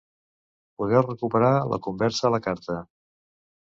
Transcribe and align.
Podeu 0.83 1.05
recuperar 1.05 1.53
la 1.77 1.81
conversa 1.91 2.29
a 2.31 2.37
la 2.39 2.45
carta. 2.51 2.83